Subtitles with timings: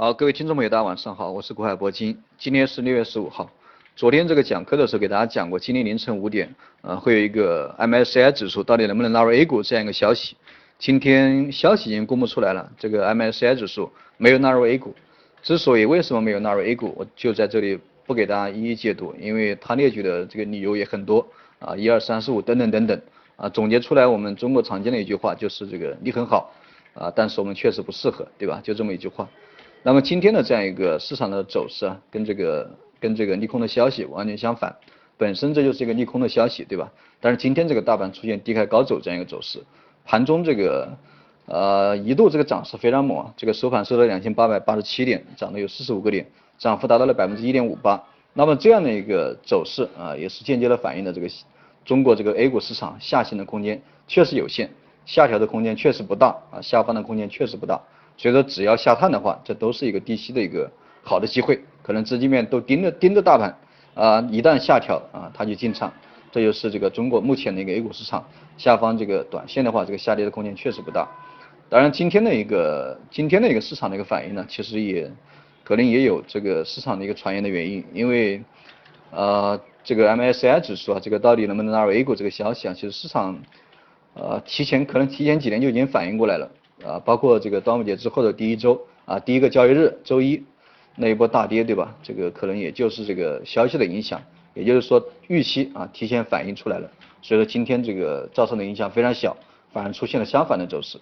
[0.00, 2.16] 好，各位听众朋友，大家晚上好，我是国海铂金。
[2.38, 3.50] 今天是六月十五号。
[3.96, 10.36] 昨天这个讲课的时候给大家讲过，今天凌晨五点，呃，会有一个 MSCI 指数到底能不能纳入 A 股这样一个消息。
[10.78, 14.94] 今天消息已经公布出来了，这个 MSCI 指数没有纳入 A 股。
[15.42, 17.76] 之所以为什么没有纳入 A 股，我就在这里
[18.06, 21.26] 不给大家一一解读，因为他列举的这个理由也很多
[21.58, 23.00] 啊，一二三四五等等等等
[23.34, 26.54] 啊，总结出来我们中国常见的一句话就是这个你很好
[26.94, 28.60] 啊，但是我们确实不适合，对吧？
[28.62, 29.28] 就这么一句话。
[29.88, 34.76] 那么今天的这样一个市场的走势啊，跟这个跟这个利空的消息完全相反，
[35.16, 36.92] 本身这就是一个利空的消息，对吧？
[37.22, 39.64] 但是今天这个大盘出现低开高走这样一个走势，
[40.04, 40.90] 盘中这个
[41.46, 46.26] 呃一度这个涨势非常猛啊，这个收盘收了两千八百八十七点，涨了有四十五个点，
[46.58, 48.04] 涨幅达到了百分之一点五八。
[48.34, 51.30] 那么这样的一个走势啊，也是间接的反映了这个
[51.86, 54.68] 中国这个 A 股市场下行的空间确实有限，
[55.06, 57.80] 下调的空间确实不大啊，下方的空间确实不大。
[58.18, 60.70] 所以说，只要下探的话，这都是一个低吸的一个
[61.04, 63.56] 好的机会，可能资金面都盯着盯着大盘
[63.94, 65.92] 啊，一旦下调啊，它就进场，
[66.32, 71.08] 这就是这个中国目前的一个 A 股市场下方这个短线的话，这个下跌的空间确实不大。
[71.68, 75.08] 当然，今天的一个今天的一个市场的一个反应呢，其实也
[75.62, 78.42] 可能也有这个市场的一个传言的原因，因为
[79.12, 83.38] 呃这个 MSCI 指数啊，这个到底能不能纳入 A 股这个消息啊，其实市场
[84.14, 86.50] 呃提前可能提前几年就已经反应过来了。
[86.88, 90.42] 啊，包括这个端午节之后的第一周啊，第一个交易日周一
[90.96, 91.94] 那一波大跌，对吧？
[92.02, 94.22] 这个可能也就是这个消息的影响，
[94.54, 99.36] 也就是说预期啊提前反映出来了，所以说今天这个造成的影响非常小，
[99.70, 100.98] 反而出现了相反的走势。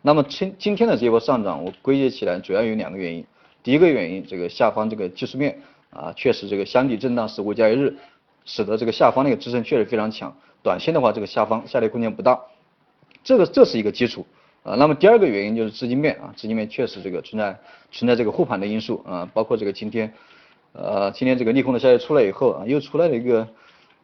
[0.00, 3.26] 那么今今天的这一波上涨，我归结起来主要有两个原因，
[3.62, 7.94] 第一个原因，这个下方这个技术面啊确实这个箱体震荡十五交易日，
[8.46, 12.40] 使得这个下方那个支撑确实非常强，短线的话这个下方下跌空间不大，
[13.22, 14.26] 这个这是一个基础。
[14.64, 17.54] 啊，那么第二个原因就是资金面啊，资金面确实这个存在
[17.92, 20.10] 存在这个护盘的因素啊，包括这个今天，
[20.72, 23.46] 呃，今天这个利空的消息出来以后啊，又出来了一个，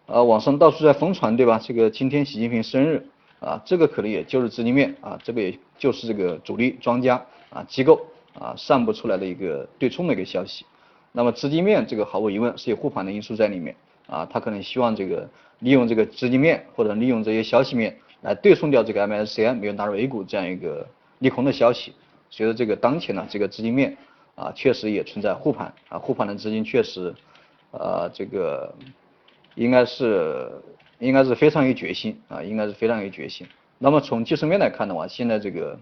[0.05, 1.59] 呃，网上到处在疯传对吧？
[1.59, 3.07] 这个今天习近平生日
[3.41, 7.99] 啊，这个可能也就是资金面啊，这个也就是这个主力庄家啊机构
[8.39, 10.67] 啊散布出来的一个对冲的一个消息。
[11.13, 13.75] 那么资金面这个毫无疑问是有护盘的因素在里面
[14.07, 15.27] 啊，他可能希望这个
[15.61, 17.97] 利用这个资金面或者利用这些消息面。
[18.23, 20.87] 来对冲掉这个 MSCI 没有纳入 A 股这样一个
[21.21, 21.95] 利空的消息，
[22.31, 23.97] 随着这个当前呢这个资金面
[24.35, 27.15] 啊确实也存在护盘啊护盘的资金确实
[27.71, 28.75] 呃这个
[29.55, 30.51] 应该是
[30.99, 33.47] 应该是非常有决心啊应该是非常有决心。
[33.79, 35.79] 那么从技术面来看的话，现在这个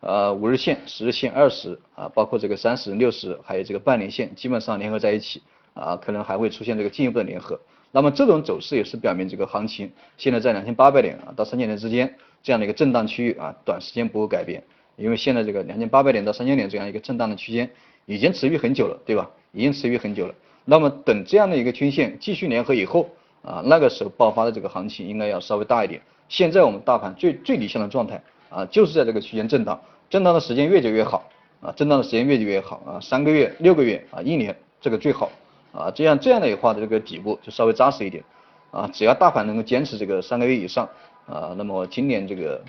[0.00, 5.42] 呃五日线、十日线、二十啊包括这个三十、六十还有这个半年线基本上联合在一起
[5.72, 7.58] 啊可能还会出现这个进一步的联合。
[7.94, 12.12] 那么这种走势也是表明这个行情现在在两千八百点啊到三千点之间
[12.42, 14.60] 这样的一个震荡区域啊，短时间不会改变，
[14.96, 17.70] 因为现在这个两千八百点到三千点这样一个震荡的区间
[18.06, 19.30] 已经持续很久了，对吧？
[19.52, 20.34] 已经持续很久了。
[20.64, 23.08] 那么等这样的一个均线继续联合以后
[23.42, 26.02] 啊，那个时候爆发的这个行情应该要稍微大一点。
[26.28, 29.80] 现在我们大盘最最理想的状态啊，就是在这个区间震荡，
[30.10, 31.30] 震荡的时间越久越好
[31.60, 35.30] 啊，震荡的时间越久越好啊，三个月、六个月啊，一年这个最好。
[35.74, 38.22] 啊，这样这样的话的，这个底部就稍微扎实一点，
[38.70, 40.88] 啊，只要大盘能够坚持这个三个月以上，
[41.26, 42.62] 啊，那么今年这个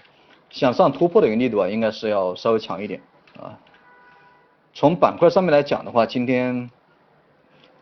[0.49, 2.99] 向上突破的一个力度啊，应该是要稍微强一点，
[3.39, 3.59] 啊，
[4.73, 6.71] 从板块上面来讲的话，今天，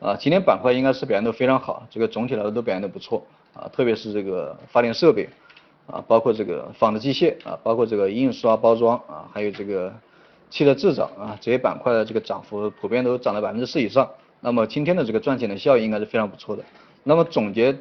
[0.02, 5.30] 啊，今天板块应该是表现都非常好，这个总体来说都表现的不错，啊，特别是这个发电设备，
[5.88, 9.94] 啊，包括这个纺织机械，啊，包括这个印刷包装，啊，还有这个
[10.50, 14.10] 汽车制造，啊，这些板块的这个涨幅普遍都涨了百分之四以上。
[14.44, 16.64] 那么今天的这个赚钱的效益应该是非常不错的。
[17.04, 17.74] 那么总结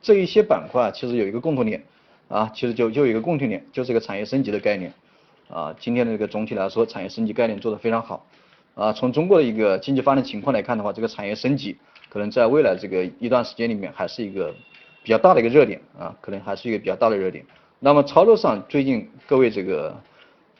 [0.00, 1.82] 这一些板块，其实有一个共同点
[2.28, 4.92] 啊，其实就就有一个共同点，就是一个产业升级的概念
[5.48, 5.74] 啊。
[5.78, 8.24] 今天的这个总体来说，产业升级概念做得非常好
[8.76, 8.92] 啊。
[8.92, 11.76] 从中国的一个经济发展情况来看的话，这个产业升级
[12.08, 14.54] 可能在未来这个一段时间里面还是一个
[15.02, 17.44] 比较大的一个热点啊，可能还是一个比较大的热点。
[17.80, 20.00] 那么操作上，最近各位这个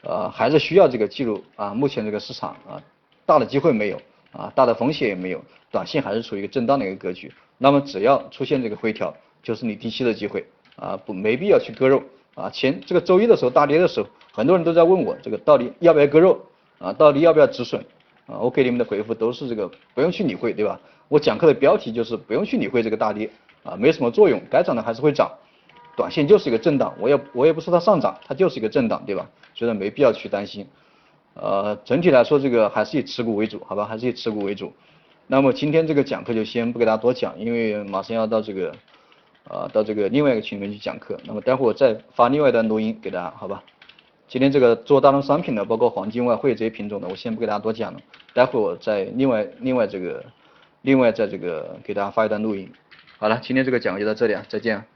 [0.01, 2.83] 呃还是需要这个记录啊，目前这个市场啊
[3.25, 4.01] 大的机会没有。
[4.37, 5.41] 啊，大的风险也没有，
[5.71, 7.31] 短线还是处于一个震荡的一个格局。
[7.57, 10.45] 那么只要出现这个回调，就是你低吸的机会
[10.75, 12.03] 啊，不没必要去割肉
[12.33, 12.49] 啊。
[12.49, 16.37] 前这个周一的时候大跌的时候，很多人都在问我这个到底要不要割肉
[16.79, 17.81] 啊，到底要不要止损
[18.25, 18.37] 啊？
[18.39, 20.77] 我给你们的回复都是这个不用去理会，对吧？
[21.07, 23.29] 我讲课的标题就是不用去理会这个大跌
[23.63, 25.31] 啊，没什么作用，该涨的还是会涨，
[25.95, 29.29] 短线就是一个震荡，我也我也不说它上涨，它就是一个震荡，对吧？
[29.53, 30.67] 所以说没必要去担心。
[31.35, 34.73] 呃，整体来说，这个还是以持股为主，好吧，还是以持股为主。
[35.27, 38.73] 那么今天这个讲课就先不给大家多讲，因为马上要到这个，
[39.49, 41.19] 呃，到这个另外一个群里面去讲课。
[41.25, 43.61] 那么待会我再发另外一段录音给大家，好吧？
[44.27, 47.99] 今天这个做大宗商品的，包括黄金、外汇这些品种的，我先不给大家多讲了，
[48.33, 50.23] 待会我再另外另外这个
[50.83, 52.71] 另外在这个给大家发一段录音。
[53.17, 54.94] 好了，今天这个讲就到这里啊，再见。